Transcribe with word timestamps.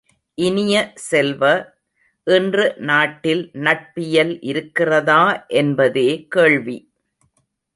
இனிய 0.37 0.75
செல்வ, 1.01 1.41
இன்று 2.27 2.65
நாட்டில் 2.81 3.43
நட்பியல் 3.59 4.33
இருக்கிறதா 4.43 5.21
என்பதே 5.55 6.09
கேள்வி! 6.29 6.77